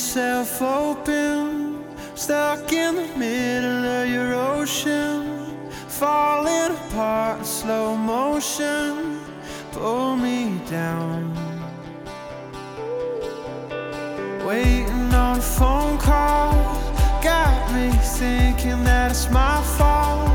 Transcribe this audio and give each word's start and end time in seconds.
Myself 0.00 0.62
open, 0.62 1.84
stuck 2.14 2.72
in 2.72 2.96
the 2.96 3.06
middle 3.18 3.84
of 3.84 4.08
your 4.08 4.32
ocean, 4.34 5.68
falling 5.88 6.74
apart 6.74 7.40
in 7.40 7.44
slow 7.44 7.94
motion. 7.96 9.20
Pull 9.72 10.16
me 10.16 10.58
down. 10.70 11.34
Waiting 14.46 15.12
on 15.12 15.36
a 15.38 15.42
phone 15.42 15.98
call, 15.98 16.54
got 17.22 17.70
me 17.74 17.90
thinking 18.18 18.82
that 18.84 19.10
it's 19.10 19.28
my 19.28 19.60
fault. 19.76 20.30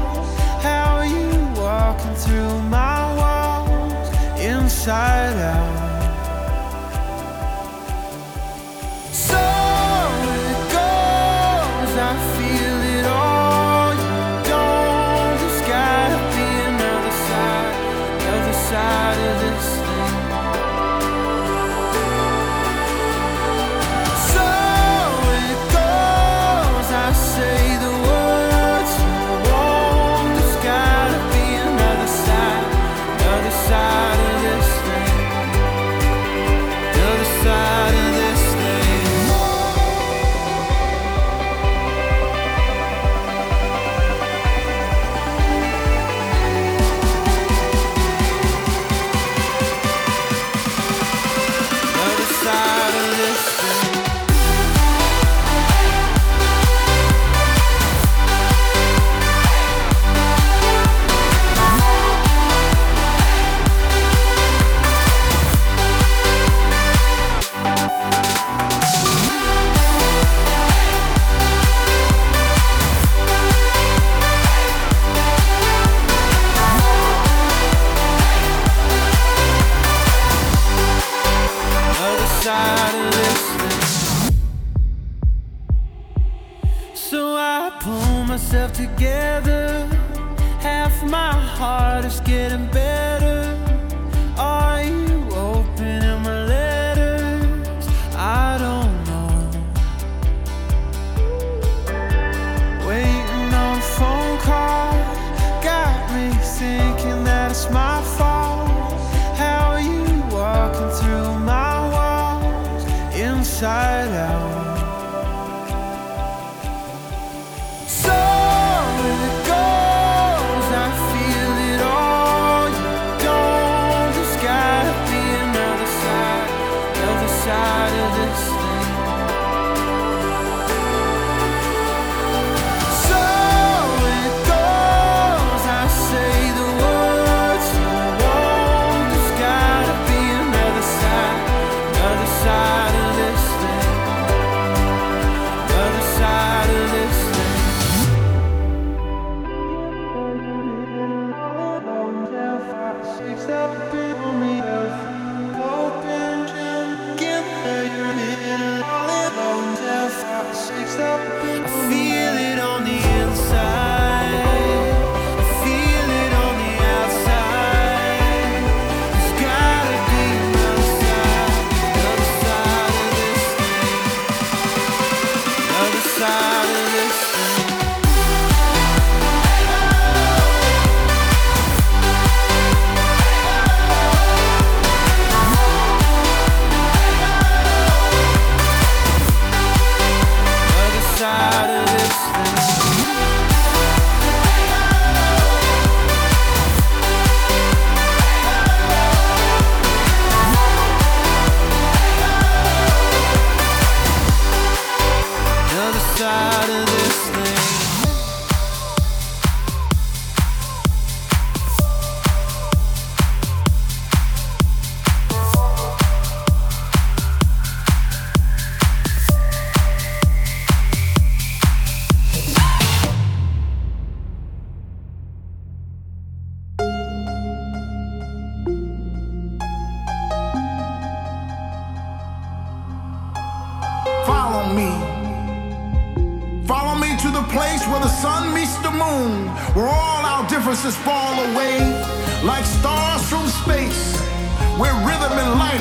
How 0.62 0.98
are 0.98 1.08
you 1.08 1.32
walking 1.60 2.14
through 2.14 2.62
my 2.70 3.02
walls, 3.16 4.10
inside 4.40 5.38
out? 5.38 5.85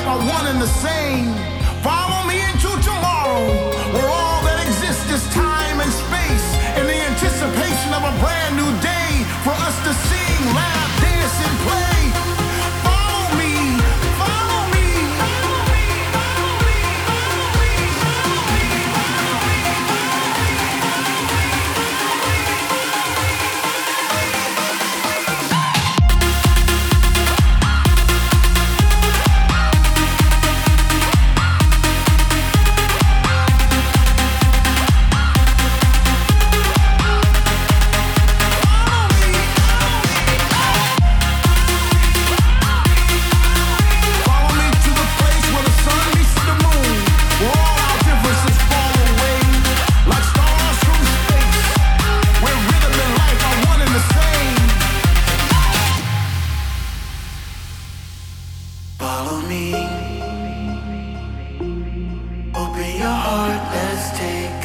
are 0.06 0.19
one 0.19 0.47
and 0.47 0.61
the 0.61 0.73
same. 0.85 1.33
Follow 1.83 2.29
me 2.29 2.37
into 2.53 2.69
tomorrow, 2.85 3.45
where 3.93 4.09
all 4.09 4.41
that 4.45 4.61
exists 4.67 5.09
is 5.11 5.25
time 5.33 5.81
and 5.81 5.93
space, 5.93 6.49
in 6.77 6.85
the 6.87 6.99
anticipation 7.11 7.91
of 7.97 8.03
a 8.05 8.12
brand 8.21 8.56
new 8.56 8.71
day 8.85 9.25
for 9.45 9.53
us 9.65 9.77
to 9.85 9.93
sing, 10.09 10.41
laugh, 10.53 11.01
dance, 11.01 11.37
and 11.41 11.59
play. 11.69 11.83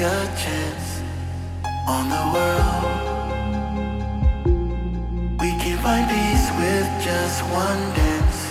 a 0.02 0.26
chance 0.38 1.02
on 1.88 2.08
the 2.08 2.24
world. 2.34 2.86
We 5.42 5.52
can 5.60 5.78
find 5.80 6.08
peace 6.10 6.50
with 6.58 6.88
just 7.04 7.44
one 7.44 7.96
dance. 7.96 8.48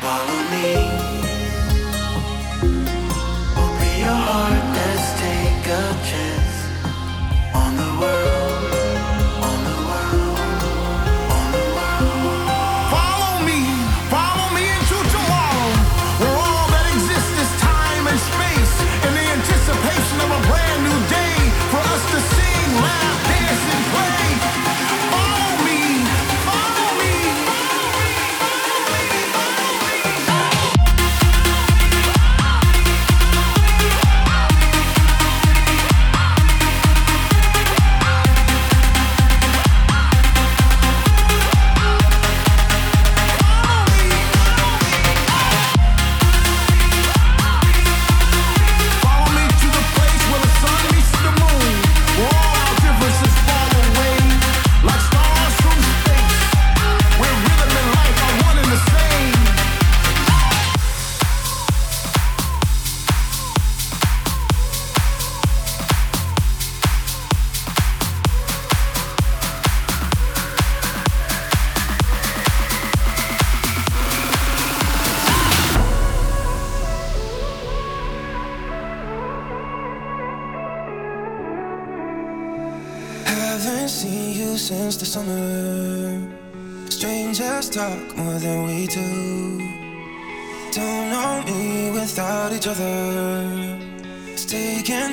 Follow 0.00 0.40
me. 0.50 1.15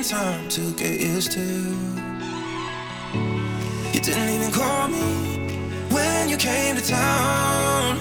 time 0.08 0.46
to 0.50 0.60
get 0.72 1.00
used 1.00 1.32
to. 1.32 1.40
You 3.94 4.00
didn't 4.00 4.28
even 4.28 4.52
call 4.52 4.88
me 4.88 5.78
when 5.90 6.28
you 6.28 6.36
came 6.36 6.76
to 6.76 6.84
town. 6.86 7.96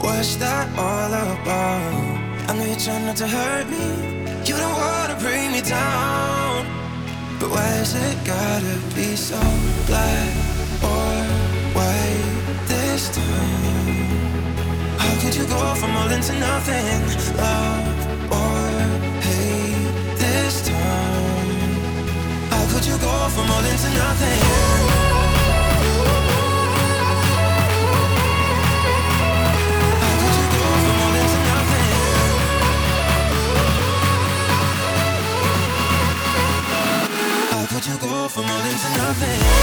What's 0.00 0.36
that 0.36 0.68
all 0.76 1.12
about? 1.12 2.50
I 2.50 2.54
know 2.54 2.64
you're 2.66 2.76
trying 2.76 3.06
not 3.06 3.16
to 3.16 3.26
hurt 3.26 3.66
me. 3.66 3.86
You 4.44 4.56
don't 4.56 4.76
wanna 4.76 5.16
bring 5.20 5.52
me 5.52 5.62
down. 5.62 6.66
But 7.40 7.48
why 7.50 7.68
is 7.80 7.94
it 7.94 8.16
gotta 8.26 8.76
be 8.94 9.16
so 9.16 9.40
black 9.86 10.32
or 10.84 11.14
white 11.76 12.56
this 12.66 13.08
time? 13.08 14.02
How 14.98 15.14
could 15.20 15.34
you 15.34 15.46
go 15.46 15.74
from 15.76 15.96
all 15.96 16.10
into 16.10 16.34
nothing? 16.38 17.36
Love 17.38 18.01
this 20.32 20.62
time? 20.66 21.80
How 22.52 22.64
could 22.72 22.84
you 22.86 22.96
go 22.98 23.14
from 23.34 23.50
all 23.50 23.64
into 23.72 23.90
nothing? 24.02 24.40
could 37.72 37.86
you 37.86 37.96
go 37.98 38.28
from 38.28 38.44
all 38.44 38.62
this 38.62 38.82
to 38.84 38.90
nothing? 38.98 39.62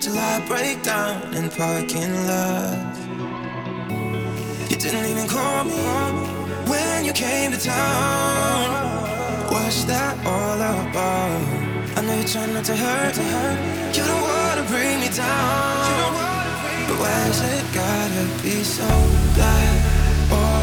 till 0.00 0.18
I 0.18 0.40
break 0.48 0.82
down 0.82 1.34
in 1.34 1.50
parking 1.50 2.12
lots. 2.26 2.98
You 4.70 4.76
didn't 4.76 5.04
even 5.12 5.28
call 5.28 5.64
me 5.64 5.76
when 6.70 7.04
you 7.04 7.12
came 7.12 7.52
to 7.52 7.60
town. 7.60 8.70
What's 9.52 9.84
that 9.84 10.16
all 10.24 10.56
about? 10.56 10.96
Oh. 10.96 11.96
I 11.96 12.00
know 12.00 12.14
you're 12.14 12.28
trying 12.28 12.54
not 12.54 12.64
to 12.64 12.76
hurt 12.76 13.16
me. 13.18 13.28
You 13.96 14.02
don't 14.10 14.22
wanna 14.22 14.64
bring 14.72 15.00
me 15.00 15.08
down. 15.10 16.12
But 16.88 16.96
why's 17.02 17.40
it 17.52 17.64
gotta 17.74 18.24
be 18.42 18.64
so 18.64 18.88
black 19.36 19.76
or 20.38 20.62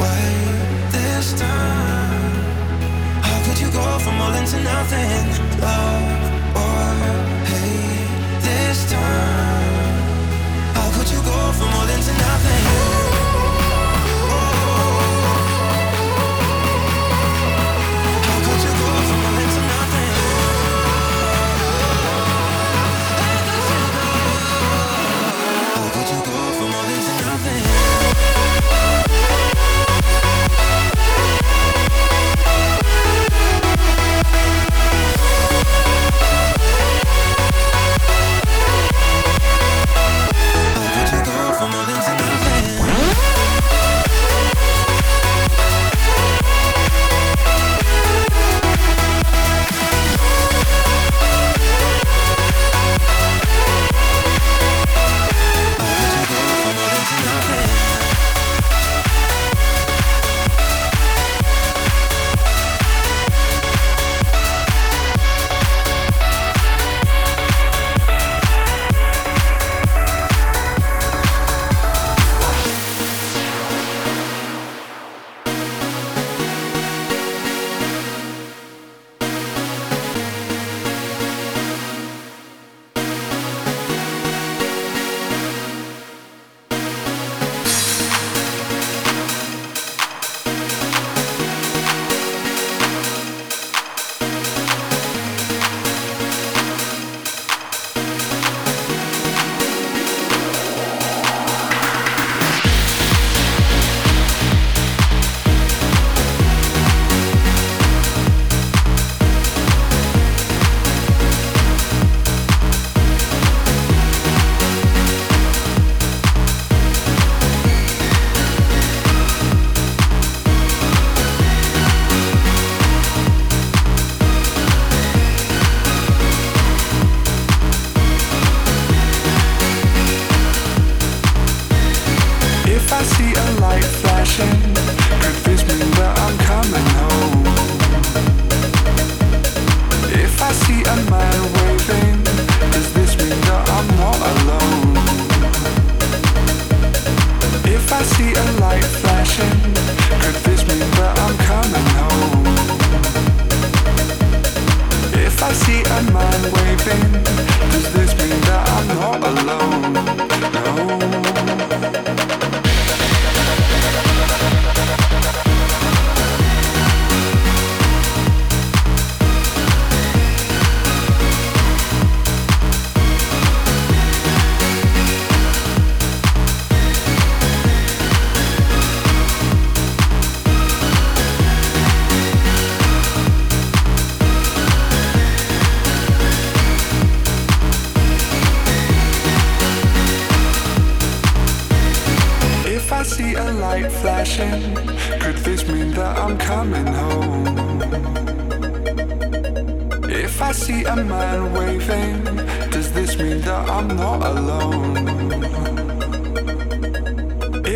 white 0.00 0.88
this 0.92 1.32
time? 1.32 2.34
How 3.24 3.38
could 3.44 3.58
you 3.58 3.70
go 3.70 3.98
from 4.04 4.20
all 4.20 4.34
into 4.34 4.60
nothing, 4.60 5.60
love? 5.62 6.25
time. 8.96 9.35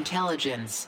intelligence. 0.00 0.86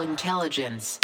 Intelligence. 0.00 0.98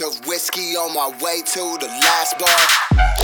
Of 0.00 0.26
whiskey 0.26 0.74
on 0.74 0.92
my 0.92 1.06
way 1.22 1.40
to 1.42 1.78
the 1.78 1.86
last 1.86 2.36
bar. 2.36 3.23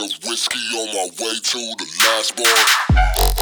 Of 0.00 0.12
whiskey 0.22 0.60
on 0.78 0.86
my 0.94 1.08
way 1.18 1.34
to 1.42 1.58
the 1.58 1.86
last 2.06 2.36
bar. 2.36 3.37